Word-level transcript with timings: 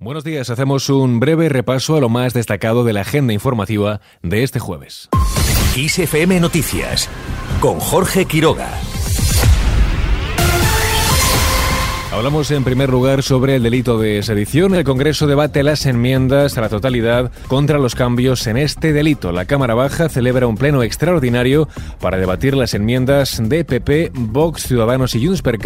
Buenos 0.00 0.22
días, 0.22 0.48
hacemos 0.48 0.90
un 0.90 1.18
breve 1.18 1.48
repaso 1.48 1.96
a 1.96 2.00
lo 2.00 2.08
más 2.08 2.32
destacado 2.32 2.84
de 2.84 2.92
la 2.92 3.00
agenda 3.00 3.32
informativa 3.32 4.00
de 4.22 4.44
este 4.44 4.60
jueves. 4.60 5.08
ISFM 5.74 6.38
Noticias 6.38 7.10
con 7.60 7.80
Jorge 7.80 8.24
Quiroga. 8.24 8.68
Hablamos 12.18 12.50
en 12.50 12.64
primer 12.64 12.90
lugar 12.90 13.22
sobre 13.22 13.54
el 13.54 13.62
delito 13.62 13.96
de 13.96 14.24
sedición. 14.24 14.74
El 14.74 14.82
Congreso 14.82 15.28
debate 15.28 15.62
las 15.62 15.86
enmiendas 15.86 16.58
a 16.58 16.60
la 16.60 16.68
totalidad 16.68 17.30
contra 17.46 17.78
los 17.78 17.94
cambios 17.94 18.48
en 18.48 18.56
este 18.56 18.92
delito. 18.92 19.30
La 19.30 19.44
Cámara 19.44 19.74
Baja 19.74 20.08
celebra 20.08 20.48
un 20.48 20.56
pleno 20.56 20.82
extraordinario 20.82 21.68
para 22.00 22.18
debatir 22.18 22.56
las 22.56 22.74
enmiendas 22.74 23.40
de 23.40 23.64
PP, 23.64 24.10
Vox, 24.14 24.66
Ciudadanos 24.66 25.14
y 25.14 25.24
Junts 25.24 25.42
per 25.42 25.60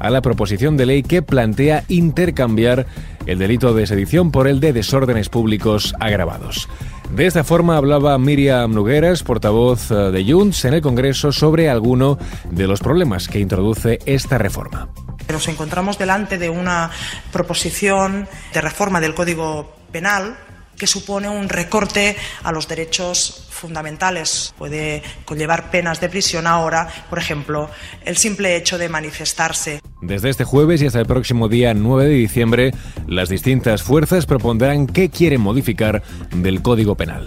a 0.00 0.10
la 0.10 0.20
proposición 0.20 0.76
de 0.76 0.86
ley 0.86 1.04
que 1.04 1.22
plantea 1.22 1.84
intercambiar 1.86 2.86
el 3.26 3.38
delito 3.38 3.72
de 3.72 3.86
sedición 3.86 4.32
por 4.32 4.48
el 4.48 4.58
de 4.58 4.72
desórdenes 4.72 5.28
públicos 5.28 5.94
agravados. 6.00 6.68
De 7.14 7.26
esta 7.26 7.44
forma 7.44 7.76
hablaba 7.76 8.18
Miriam 8.18 8.74
Nugueras, 8.74 9.22
portavoz 9.22 9.92
eh, 9.92 9.94
de 9.94 10.24
Junts, 10.24 10.64
en 10.64 10.74
el 10.74 10.82
Congreso 10.82 11.30
sobre 11.30 11.70
alguno 11.70 12.18
de 12.50 12.66
los 12.66 12.80
problemas 12.80 13.28
que 13.28 13.38
introduce 13.38 14.00
esta 14.06 14.38
reforma. 14.38 14.88
Nos 15.28 15.48
encontramos 15.48 15.98
delante 15.98 16.38
de 16.38 16.48
una 16.48 16.90
proposición 17.32 18.28
de 18.52 18.60
reforma 18.60 19.00
del 19.00 19.14
Código 19.14 19.76
Penal 19.90 20.36
que 20.76 20.86
supone 20.86 21.28
un 21.28 21.48
recorte 21.48 22.16
a 22.42 22.52
los 22.52 22.68
derechos 22.68 23.46
fundamentales. 23.50 24.52
Puede 24.58 25.02
conllevar 25.24 25.70
penas 25.70 26.00
de 26.00 26.08
prisión 26.08 26.46
ahora, 26.46 26.88
por 27.08 27.18
ejemplo, 27.18 27.70
el 28.04 28.16
simple 28.16 28.56
hecho 28.56 28.78
de 28.78 28.88
manifestarse. 28.88 29.80
Desde 30.02 30.30
este 30.30 30.44
jueves 30.44 30.82
y 30.82 30.86
hasta 30.86 31.00
el 31.00 31.06
próximo 31.06 31.48
día 31.48 31.72
9 31.74 32.04
de 32.04 32.14
diciembre, 32.14 32.74
las 33.06 33.28
distintas 33.28 33.82
fuerzas 33.82 34.26
propondrán 34.26 34.86
qué 34.86 35.08
quieren 35.08 35.40
modificar 35.40 36.02
del 36.30 36.62
Código 36.62 36.96
Penal. 36.96 37.26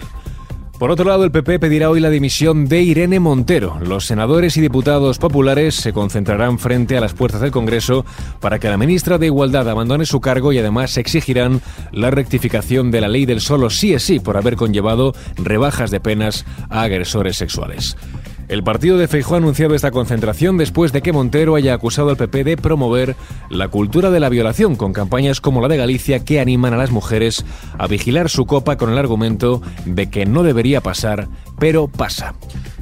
Por 0.78 0.92
otro 0.92 1.06
lado, 1.06 1.24
el 1.24 1.32
PP 1.32 1.58
pedirá 1.58 1.90
hoy 1.90 1.98
la 1.98 2.08
dimisión 2.08 2.68
de 2.68 2.82
Irene 2.82 3.18
Montero. 3.18 3.80
Los 3.80 4.06
senadores 4.06 4.56
y 4.56 4.60
diputados 4.60 5.18
populares 5.18 5.74
se 5.74 5.92
concentrarán 5.92 6.60
frente 6.60 6.96
a 6.96 7.00
las 7.00 7.14
puertas 7.14 7.40
del 7.40 7.50
Congreso 7.50 8.06
para 8.38 8.60
que 8.60 8.68
la 8.68 8.76
ministra 8.76 9.18
de 9.18 9.26
Igualdad 9.26 9.68
abandone 9.68 10.06
su 10.06 10.20
cargo 10.20 10.52
y 10.52 10.58
además 10.58 10.96
exigirán 10.96 11.62
la 11.90 12.12
rectificación 12.12 12.92
de 12.92 13.00
la 13.00 13.08
ley 13.08 13.26
del 13.26 13.40
solo 13.40 13.70
sí 13.70 13.92
es 13.92 14.04
sí 14.04 14.20
por 14.20 14.36
haber 14.36 14.54
conllevado 14.54 15.14
rebajas 15.36 15.90
de 15.90 15.98
penas 15.98 16.46
a 16.70 16.82
agresores 16.82 17.36
sexuales. 17.36 17.96
El 18.48 18.62
partido 18.62 18.96
de 18.96 19.08
Feijóo 19.08 19.34
ha 19.34 19.38
anunciado 19.38 19.74
esta 19.74 19.90
concentración 19.90 20.56
después 20.56 20.90
de 20.90 21.02
que 21.02 21.12
Montero 21.12 21.54
haya 21.54 21.74
acusado 21.74 22.08
al 22.08 22.16
PP 22.16 22.44
de 22.44 22.56
promover 22.56 23.14
la 23.50 23.68
cultura 23.68 24.10
de 24.10 24.20
la 24.20 24.30
violación 24.30 24.74
con 24.74 24.94
campañas 24.94 25.42
como 25.42 25.60
la 25.60 25.68
de 25.68 25.76
Galicia 25.76 26.24
que 26.24 26.40
animan 26.40 26.72
a 26.72 26.78
las 26.78 26.90
mujeres 26.90 27.44
a 27.76 27.86
vigilar 27.86 28.30
su 28.30 28.46
copa 28.46 28.78
con 28.78 28.90
el 28.90 28.96
argumento 28.96 29.60
de 29.84 30.08
que 30.08 30.24
no 30.24 30.42
debería 30.42 30.80
pasar, 30.80 31.28
pero 31.58 31.88
pasa. 31.88 32.36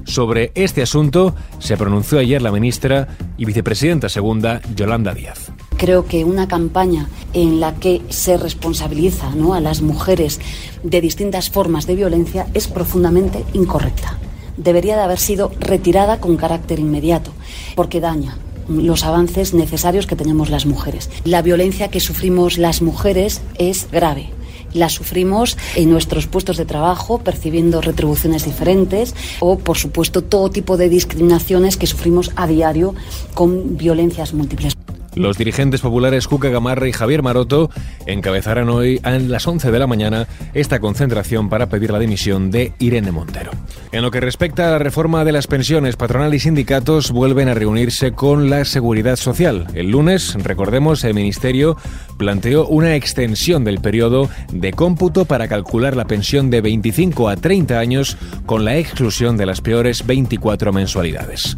Sobre 0.05 0.53
este 0.55 0.83
asunto 0.83 1.35
se 1.59 1.77
pronunció 1.77 2.21
ayer 2.21 2.41
la 2.43 2.53
ministra 2.53 3.09
y 3.37 3.45
vicepresidenta 3.45 4.09
segunda, 4.09 4.63
Yolanda 4.77 5.15
Díaz. 5.15 5.51
Creo 5.77 6.07
que 6.07 6.25
una 6.25 6.47
campaña 6.47 7.09
en 7.33 7.59
la 7.59 7.75
que 7.75 8.03
se 8.09 8.37
responsabiliza 8.37 9.35
¿no? 9.35 9.53
a 9.53 9.61
las 9.61 9.83
mujeres 9.83 10.41
de 10.85 11.01
distintas 11.01 11.51
formas 11.51 11.89
de 11.89 11.97
violencia 11.97 12.47
es 12.55 12.69
profundamente 12.69 13.45
incorrecta 13.53 14.17
debería 14.57 14.97
de 14.97 15.03
haber 15.03 15.19
sido 15.19 15.53
retirada 15.59 16.21
con 16.21 16.37
carácter 16.37 16.79
inmediato, 16.79 17.33
porque 17.75 18.01
daña 18.01 18.39
los 18.69 19.05
avances 19.05 19.55
necesarios 19.55 20.07
que 20.07 20.17
tenemos 20.17 20.51
las 20.51 20.67
mujeres. 20.67 21.11
La 21.25 21.43
violencia 21.43 21.89
que 21.89 22.01
sufrimos 22.01 22.59
las 22.59 22.83
mujeres 22.83 23.41
es 23.59 23.89
grave. 23.91 24.31
La 24.73 24.89
sufrimos 24.89 25.57
en 25.77 25.91
nuestros 25.91 26.27
puestos 26.27 26.57
de 26.57 26.65
trabajo, 26.65 27.19
percibiendo 27.19 27.81
retribuciones 27.81 28.45
diferentes, 28.45 29.15
o, 29.41 29.59
por 29.59 29.79
supuesto, 29.79 30.23
todo 30.23 30.51
tipo 30.51 30.77
de 30.77 30.89
discriminaciones 30.89 31.77
que 31.77 31.87
sufrimos 31.87 32.33
a 32.37 32.47
diario 32.47 32.95
con 33.35 33.77
violencias 33.77 34.35
múltiples. 34.35 34.77
Los 35.17 35.39
dirigentes 35.39 35.81
populares 35.81 36.27
Juca 36.27 36.51
Gamarra 36.51 36.87
y 36.89 36.93
Javier 36.93 37.23
Maroto 37.23 37.71
encabezarán 38.05 38.69
hoy 38.69 39.01
a 39.03 39.13
las 39.13 39.47
11 39.47 39.71
de 39.71 39.79
la 39.79 39.87
mañana 39.87 40.29
esta 40.53 40.79
concentración 40.79 41.49
para 41.49 41.71
pedir 41.71 41.91
la 41.91 41.99
dimisión 41.99 42.51
de 42.51 42.75
Irene 42.79 43.13
Montero. 43.13 43.51
En 43.93 44.03
lo 44.03 44.11
que 44.11 44.21
respecta 44.21 44.69
a 44.69 44.73
la 44.73 44.79
reforma 44.79 45.25
de 45.25 45.33
las 45.33 45.47
pensiones, 45.47 45.97
patronal 45.97 46.35
y 46.35 46.39
sindicatos 46.39 47.13
vuelven 47.13 47.49
a 47.49 47.55
reunirse 47.55 48.13
con 48.13 48.51
la 48.51 48.67
Seguridad 48.67 49.17
Social. 49.17 49.67
El 49.73 49.91
lunes, 49.91 50.35
recordemos, 50.35 51.03
el 51.03 51.15
Ministerio 51.15 51.79
planteó 52.19 52.67
una 52.67 52.95
extensión 52.95 53.65
del 53.65 53.81
periodo 53.81 54.29
de 54.53 54.75
cómputo 54.75 55.25
para 55.25 55.49
calcular 55.49 55.97
la 55.97 56.05
pensión 56.05 56.51
de 56.51 56.61
25 56.61 57.31
a 57.31 57.37
30 57.37 57.79
años 57.79 58.19
con 58.45 58.67
la 58.67 58.77
exclusión 58.77 59.39
de 59.39 59.47
las 59.47 59.63
peores 59.63 60.07
24 60.07 60.75
mensualidades. 60.75 61.57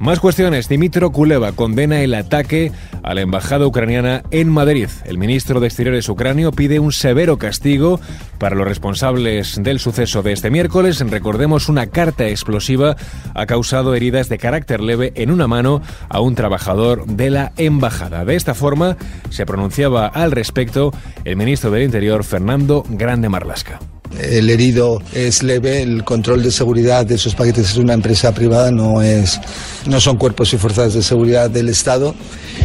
Más 0.00 0.18
cuestiones. 0.18 0.66
Dimitro 0.66 1.12
Kuleva 1.12 1.52
condena 1.52 2.00
el 2.00 2.14
ataque 2.14 2.72
a 3.02 3.12
la 3.12 3.20
embajada 3.20 3.66
ucraniana 3.66 4.22
en 4.30 4.48
Madrid. 4.48 4.88
El 5.04 5.18
ministro 5.18 5.60
de 5.60 5.66
Exteriores 5.66 6.08
ucranio 6.08 6.52
pide 6.52 6.80
un 6.80 6.90
severo 6.90 7.36
castigo 7.36 8.00
para 8.38 8.56
los 8.56 8.66
responsables 8.66 9.62
del 9.62 9.78
suceso 9.78 10.22
de 10.22 10.32
este 10.32 10.50
miércoles. 10.50 11.00
Recordemos, 11.06 11.68
una 11.68 11.88
carta 11.88 12.26
explosiva 12.26 12.96
ha 13.34 13.44
causado 13.44 13.94
heridas 13.94 14.30
de 14.30 14.38
carácter 14.38 14.80
leve 14.80 15.12
en 15.16 15.30
una 15.30 15.46
mano 15.46 15.82
a 16.08 16.20
un 16.20 16.34
trabajador 16.34 17.04
de 17.04 17.28
la 17.28 17.52
embajada. 17.58 18.24
De 18.24 18.36
esta 18.36 18.54
forma, 18.54 18.96
se 19.28 19.44
pronunciaba 19.44 20.06
al 20.06 20.30
respecto 20.32 20.94
el 21.26 21.36
ministro 21.36 21.70
del 21.70 21.82
Interior, 21.82 22.24
Fernando 22.24 22.86
Grande 22.88 23.28
Marlasca 23.28 23.80
el 24.18 24.50
herido 24.50 25.00
es 25.12 25.42
leve, 25.42 25.82
el 25.82 26.04
control 26.04 26.42
de 26.42 26.50
seguridad 26.50 27.06
de 27.06 27.14
esos 27.14 27.34
paquetes 27.34 27.70
es 27.70 27.76
una 27.76 27.94
empresa 27.94 28.32
privada, 28.32 28.70
no, 28.70 29.02
es, 29.02 29.40
no 29.86 30.00
son 30.00 30.16
cuerpos 30.16 30.52
y 30.52 30.58
fuerzas 30.58 30.94
de 30.94 31.02
seguridad 31.02 31.48
del 31.48 31.68
Estado. 31.68 32.14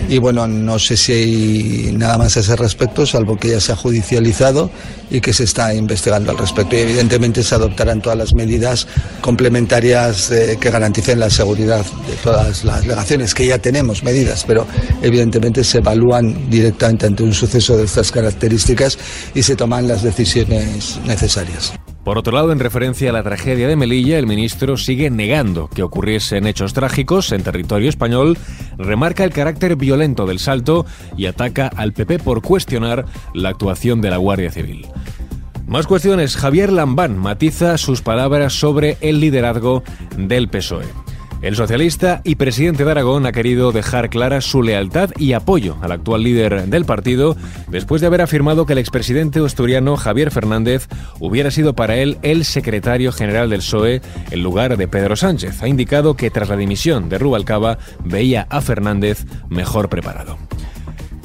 Y 0.09 0.17
bueno, 0.17 0.47
no 0.47 0.78
sé 0.79 0.97
si 0.97 1.11
hay 1.13 1.95
nada 1.97 2.17
más 2.17 2.38
a 2.38 2.39
ese 2.39 2.55
respecto, 2.55 3.05
salvo 3.05 3.38
que 3.38 3.50
ya 3.50 3.59
se 3.59 3.72
ha 3.72 3.75
judicializado 3.75 4.69
y 5.09 5.22
que 5.22 5.34
se 5.34 5.44
está 5.44 5.73
investigando 5.73 6.31
al 6.31 6.38
respecto. 6.38 6.75
Y 6.75 6.79
evidentemente 6.79 7.44
se 7.44 7.55
adoptarán 7.55 8.01
todas 8.01 8.17
las 8.17 8.34
medidas 8.34 8.88
complementarias 9.22 10.31
eh, 10.31 10.57
que 10.59 10.69
garanticen 10.69 11.19
la 11.19 11.29
seguridad 11.29 11.84
de 12.07 12.16
todas 12.23 12.63
las 12.63 12.81
delegaciones, 12.81 13.34
que 13.34 13.47
ya 13.47 13.59
tenemos 13.59 14.03
medidas, 14.03 14.44
pero 14.45 14.67
evidentemente 15.01 15.63
se 15.63 15.78
evalúan 15.78 16.50
directamente 16.50 17.05
ante 17.05 17.23
un 17.23 17.34
suceso 17.34 17.78
de 17.78 17.85
estas 17.85 18.11
características 18.11 18.97
y 19.34 19.44
se 19.44 19.55
toman 19.55 19.88
las 19.88 20.03
decisiones 20.03 21.00
necesarias. 21.05 21.34
Por 22.06 22.18
otro 22.18 22.34
lado, 22.34 22.51
en 22.51 22.59
referencia 22.59 23.09
a 23.09 23.13
la 23.13 23.23
tragedia 23.23 23.68
de 23.68 23.75
Melilla, 23.75 24.19
el 24.19 24.28
ministro 24.28 24.78
sigue 24.78 25.09
negando 25.09 25.68
que 25.68 25.84
ocurriesen 25.84 26.47
hechos 26.47 26.73
trágicos 26.73 27.31
en 27.31 27.44
territorio 27.44 27.90
español, 27.90 28.38
remarca 28.78 29.23
el 29.23 29.34
carácter 29.34 29.75
violento 29.75 30.25
del 30.25 30.40
salto 30.40 30.85
y 31.18 31.25
ataca 31.25 31.68
al 31.68 31.94
PP 31.94 32.19
por 32.19 32.41
cuestionar 32.41 33.06
la 33.34 33.50
actuación 33.50 34.01
de 34.01 34.12
la 34.12 34.18
Guardia 34.18 34.51
Civil. 34.51 34.88
Más 35.68 35.88
cuestiones. 35.88 36.38
Javier 36.38 36.72
Lambán 36.72 37.18
matiza 37.18 37.78
sus 37.78 38.02
palabras 38.02 38.53
sobre 38.53 38.97
el 39.02 39.19
liderazgo 39.19 39.84
del 40.16 40.47
PSOE. 40.47 41.04
El 41.45 41.56
socialista 41.56 42.22
y 42.23 42.38
presidente 42.38 42.83
de 42.83 42.89
Aragón 42.89 43.28
ha 43.28 43.31
querido 43.31 43.72
dejar 43.72 44.09
clara 44.09 44.41
su 44.41 44.63
lealtad 44.63 45.11
y 45.16 45.33
apoyo 45.33 45.78
al 45.83 45.91
actual 45.91 46.23
líder 46.23 46.66
del 46.66 46.85
partido 46.85 47.38
después 47.67 48.01
de 48.01 48.07
haber 48.07 48.22
afirmado 48.22 48.66
que 48.66 48.73
el 48.73 48.79
expresidente 48.79 49.45
asturiano 49.45 49.95
Javier 49.95 50.31
Fernández 50.31 50.88
hubiera 51.19 51.51
sido 51.51 51.75
para 51.75 51.97
él 51.97 52.17
el 52.23 52.45
secretario 52.45 53.11
general 53.11 53.51
del 53.51 53.59
PSOE 53.59 54.01
en 54.31 54.41
lugar 54.41 54.75
de 54.75 54.88
Pedro 54.88 55.16
Sánchez. 55.16 55.61
Ha 55.61 55.67
indicado 55.67 56.16
que 56.16 56.31
tras 56.31 56.50
la 56.50 56.57
dimisión 56.57 57.09
de 57.09 57.19
Rubalcaba 57.19 57.78
veía 58.03 58.47
a 58.50 58.59
Fernández 58.61 59.28
mejor 59.47 59.88
preparado. 59.88 60.39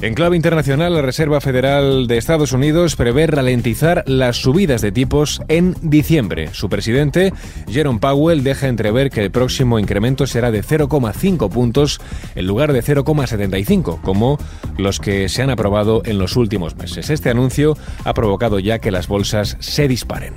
En 0.01 0.15
clave 0.15 0.35
internacional, 0.35 0.95
la 0.95 1.03
Reserva 1.03 1.41
Federal 1.41 2.07
de 2.07 2.17
Estados 2.17 2.53
Unidos 2.53 2.95
prevé 2.95 3.27
ralentizar 3.27 4.03
las 4.07 4.37
subidas 4.37 4.81
de 4.81 4.91
tipos 4.91 5.43
en 5.47 5.75
diciembre. 5.83 6.49
Su 6.53 6.69
presidente, 6.69 7.31
Jerome 7.69 7.99
Powell, 7.99 8.43
deja 8.43 8.67
entrever 8.67 9.11
que 9.11 9.21
el 9.23 9.29
próximo 9.29 9.77
incremento 9.77 10.25
será 10.25 10.49
de 10.49 10.63
0,5 10.63 11.49
puntos 11.51 12.01
en 12.33 12.47
lugar 12.47 12.73
de 12.73 12.83
0,75, 12.83 14.01
como 14.01 14.39
los 14.75 14.99
que 14.99 15.29
se 15.29 15.43
han 15.43 15.51
aprobado 15.51 16.01
en 16.03 16.17
los 16.17 16.35
últimos 16.35 16.75
meses. 16.75 17.11
Este 17.11 17.29
anuncio 17.29 17.77
ha 18.03 18.15
provocado 18.15 18.57
ya 18.57 18.79
que 18.79 18.89
las 18.89 19.07
bolsas 19.07 19.55
se 19.59 19.87
disparen. 19.87 20.33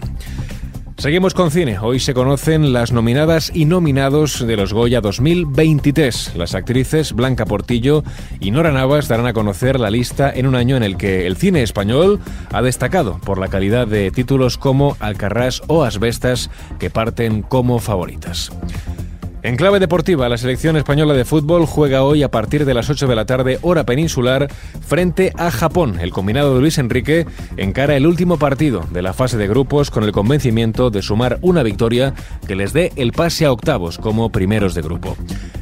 Seguimos 1.05 1.35
con 1.35 1.51
cine. 1.51 1.79
Hoy 1.79 2.01
se 2.01 2.15
conocen 2.15 2.73
las 2.73 2.91
nominadas 2.91 3.53
y 3.53 3.67
nominados 3.67 4.47
de 4.47 4.56
los 4.56 4.73
Goya 4.73 5.03
2023. 5.03 6.35
Las 6.35 6.55
actrices 6.55 7.12
Blanca 7.12 7.45
Portillo 7.45 8.03
y 8.41 8.51
Nora 8.53 8.73
Navas 8.73 9.06
darán 9.06 9.27
a 9.27 9.35
conocer 9.35 9.79
la 9.79 9.91
lista 9.91 10.33
en 10.35 10.47
un 10.47 10.55
año 10.55 10.79
en 10.79 10.83
el 10.83 10.97
que 10.97 11.27
el 11.27 11.37
cine 11.37 11.62
español 11.62 12.21
ha 12.51 12.62
destacado 12.62 13.19
por 13.19 13.37
la 13.37 13.49
calidad 13.49 13.87
de 13.87 14.11
títulos 14.12 14.56
como 14.56 14.97
Alcarrás 14.99 15.61
o 15.67 15.85
Asbestas 15.85 16.49
que 16.79 16.89
parten 16.89 17.43
como 17.43 17.81
favoritas. 17.81 18.51
En 19.44 19.56
clave 19.56 19.79
deportiva, 19.79 20.26
la 20.31 20.38
selección 20.38 20.79
española 20.79 21.12
de 21.12 21.26
fútbol 21.26 21.67
juega 21.67 22.02
hoy 22.02 22.23
a 22.23 22.31
partir 22.31 22.64
de 22.64 22.73
las 22.73 22.88
8 22.88 23.06
de 23.06 23.14
la 23.14 23.26
tarde, 23.26 23.58
hora 23.61 23.85
peninsular, 23.85 24.50
frente 24.81 25.35
a 25.37 25.50
Japón. 25.50 26.00
El 26.00 26.12
combinado 26.12 26.55
de 26.55 26.62
Luis 26.62 26.79
Enrique 26.79 27.26
encara 27.58 27.94
el 27.94 28.06
último 28.06 28.38
partido 28.38 28.87
de 28.91 29.02
la 29.02 29.12
fase 29.12 29.37
de 29.37 29.46
grupos 29.46 29.91
con 29.91 30.02
el 30.05 30.12
convencimiento 30.12 30.88
de 30.88 31.02
sumar 31.02 31.41
una 31.43 31.62
victoria 31.62 32.14
que 32.46 32.56
les 32.56 32.73
dé 32.73 32.91
el 32.96 33.12
pase 33.12 33.44
a 33.44 33.52
octavos 33.52 33.99
como 33.99 34.32
primeros 34.32 34.75
de 34.75 34.81
grupo. 34.81 35.14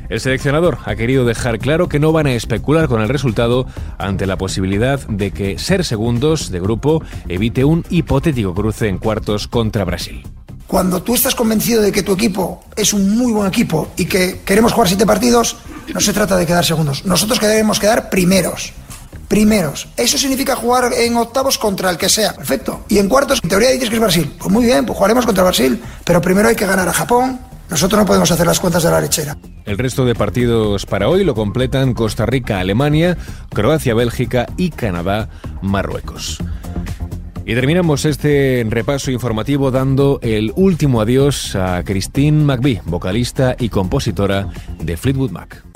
El 0.08 0.20
seleccionador 0.20 0.78
ha 0.84 0.94
querido 0.94 1.24
dejar 1.24 1.58
claro 1.58 1.88
que 1.88 1.98
no 1.98 2.12
van 2.12 2.28
a 2.28 2.34
especular 2.34 2.86
con 2.86 3.02
el 3.02 3.08
resultado 3.08 3.66
ante 3.98 4.26
la 4.26 4.38
posibilidad 4.38 5.00
de 5.08 5.32
que 5.32 5.58
ser 5.58 5.84
segundos 5.84 6.52
de 6.52 6.60
grupo 6.60 7.02
evite 7.28 7.64
un 7.64 7.84
hipotético 7.90 8.54
cruce 8.54 8.86
en 8.86 8.98
cuartos 8.98 9.48
contra 9.48 9.84
Brasil. 9.84 10.22
Cuando 10.72 11.02
tú 11.02 11.14
estás 11.14 11.34
convencido 11.34 11.82
de 11.82 11.92
que 11.92 12.02
tu 12.02 12.14
equipo 12.14 12.64
es 12.74 12.94
un 12.94 13.18
muy 13.18 13.30
buen 13.30 13.46
equipo 13.46 13.92
y 13.94 14.06
que 14.06 14.40
queremos 14.40 14.72
jugar 14.72 14.88
siete 14.88 15.04
partidos, 15.04 15.58
no 15.92 16.00
se 16.00 16.14
trata 16.14 16.34
de 16.34 16.46
quedar 16.46 16.64
segundos. 16.64 17.04
Nosotros 17.04 17.38
queremos 17.38 17.78
quedar 17.78 18.08
primeros. 18.08 18.72
Primeros. 19.28 19.88
Eso 19.98 20.16
significa 20.16 20.56
jugar 20.56 20.90
en 20.94 21.14
octavos 21.18 21.58
contra 21.58 21.90
el 21.90 21.98
que 21.98 22.08
sea. 22.08 22.32
Perfecto. 22.32 22.86
Y 22.88 22.96
en 22.96 23.10
cuartos, 23.10 23.40
en 23.42 23.50
teoría 23.50 23.68
dices 23.68 23.90
que 23.90 23.96
es 23.96 24.00
Brasil. 24.00 24.34
Pues 24.38 24.50
muy 24.50 24.64
bien, 24.64 24.86
pues 24.86 24.96
jugaremos 24.96 25.26
contra 25.26 25.44
Brasil. 25.44 25.78
Pero 26.04 26.22
primero 26.22 26.48
hay 26.48 26.56
que 26.56 26.64
ganar 26.64 26.88
a 26.88 26.92
Japón. 26.94 27.38
Nosotros 27.68 28.00
no 28.00 28.06
podemos 28.06 28.30
hacer 28.30 28.46
las 28.46 28.58
cuentas 28.58 28.82
de 28.82 28.90
la 28.90 29.02
lechera. 29.02 29.36
El 29.66 29.76
resto 29.76 30.06
de 30.06 30.14
partidos 30.14 30.86
para 30.86 31.06
hoy 31.06 31.22
lo 31.22 31.34
completan 31.34 31.92
Costa 31.92 32.24
Rica, 32.24 32.60
Alemania, 32.60 33.18
Croacia, 33.50 33.92
Bélgica 33.92 34.46
y 34.56 34.70
Canadá, 34.70 35.28
Marruecos. 35.60 36.38
Y 37.44 37.54
terminamos 37.54 38.04
este 38.04 38.64
repaso 38.68 39.10
informativo 39.10 39.72
dando 39.72 40.20
el 40.22 40.52
último 40.54 41.00
adiós 41.00 41.56
a 41.56 41.82
Christine 41.82 42.44
McVie, 42.44 42.82
vocalista 42.84 43.56
y 43.58 43.68
compositora 43.68 44.48
de 44.80 44.96
Fleetwood 44.96 45.32
Mac. 45.32 45.71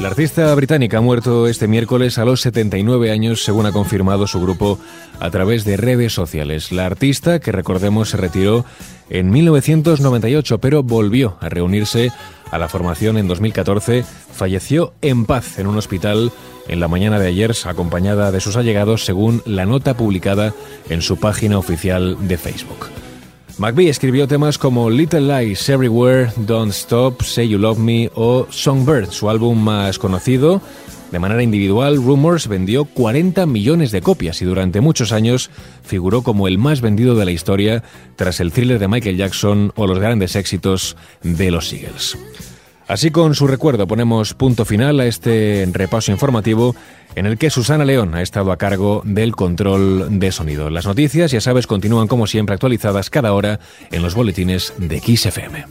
La 0.00 0.08
artista 0.08 0.54
británica 0.54 0.96
ha 0.96 1.02
muerto 1.02 1.46
este 1.46 1.68
miércoles 1.68 2.16
a 2.16 2.24
los 2.24 2.40
79 2.40 3.10
años, 3.10 3.44
según 3.44 3.66
ha 3.66 3.72
confirmado 3.72 4.26
su 4.26 4.40
grupo 4.40 4.78
a 5.20 5.30
través 5.30 5.66
de 5.66 5.76
redes 5.76 6.14
sociales. 6.14 6.72
La 6.72 6.86
artista, 6.86 7.38
que 7.38 7.52
recordemos 7.52 8.08
se 8.08 8.16
retiró 8.16 8.64
en 9.10 9.28
1998, 9.30 10.56
pero 10.56 10.82
volvió 10.82 11.36
a 11.40 11.50
reunirse 11.50 12.12
a 12.50 12.58
la 12.58 12.70
formación 12.70 13.18
en 13.18 13.28
2014, 13.28 14.02
falleció 14.32 14.94
en 15.02 15.26
paz 15.26 15.58
en 15.58 15.66
un 15.66 15.76
hospital 15.76 16.32
en 16.66 16.80
la 16.80 16.88
mañana 16.88 17.18
de 17.18 17.26
ayer, 17.26 17.54
acompañada 17.66 18.32
de 18.32 18.40
sus 18.40 18.56
allegados, 18.56 19.04
según 19.04 19.42
la 19.44 19.66
nota 19.66 19.98
publicada 19.98 20.54
en 20.88 21.02
su 21.02 21.18
página 21.18 21.58
oficial 21.58 22.16
de 22.26 22.38
Facebook. 22.38 22.88
McVie 23.60 23.90
escribió 23.90 24.26
temas 24.26 24.56
como 24.56 24.88
Little 24.88 25.20
Lies 25.20 25.68
Everywhere, 25.68 26.32
Don't 26.34 26.72
Stop, 26.72 27.20
Say 27.20 27.46
You 27.46 27.58
Love 27.58 27.78
Me 27.78 28.10
o 28.14 28.46
Songbird, 28.48 29.10
su 29.10 29.28
álbum 29.28 29.62
más 29.62 29.98
conocido. 29.98 30.62
De 31.12 31.18
manera 31.18 31.42
individual, 31.42 31.96
Rumors 31.96 32.48
vendió 32.48 32.86
40 32.86 33.44
millones 33.44 33.90
de 33.90 34.00
copias 34.00 34.40
y 34.40 34.46
durante 34.46 34.80
muchos 34.80 35.12
años 35.12 35.50
figuró 35.82 36.22
como 36.22 36.48
el 36.48 36.56
más 36.56 36.80
vendido 36.80 37.14
de 37.16 37.26
la 37.26 37.32
historia 37.32 37.84
tras 38.16 38.40
el 38.40 38.50
thriller 38.50 38.78
de 38.78 38.88
Michael 38.88 39.18
Jackson 39.18 39.74
o 39.76 39.86
los 39.86 39.98
grandes 39.98 40.36
éxitos 40.36 40.96
de 41.22 41.50
los 41.50 41.70
Eagles. 41.70 42.16
Así 42.90 43.12
con 43.12 43.36
su 43.36 43.46
recuerdo 43.46 43.86
ponemos 43.86 44.34
punto 44.34 44.64
final 44.64 44.98
a 44.98 45.06
este 45.06 45.64
repaso 45.70 46.10
informativo 46.10 46.74
en 47.14 47.24
el 47.26 47.38
que 47.38 47.48
Susana 47.48 47.84
León 47.84 48.16
ha 48.16 48.20
estado 48.20 48.50
a 48.50 48.56
cargo 48.56 49.02
del 49.04 49.36
control 49.36 50.18
de 50.18 50.32
sonido. 50.32 50.70
Las 50.70 50.86
noticias, 50.86 51.30
ya 51.30 51.40
sabes, 51.40 51.68
continúan 51.68 52.08
como 52.08 52.26
siempre 52.26 52.54
actualizadas 52.54 53.08
cada 53.08 53.32
hora 53.32 53.60
en 53.92 54.02
los 54.02 54.16
boletines 54.16 54.74
de 54.78 54.98
XFM. 54.98 55.66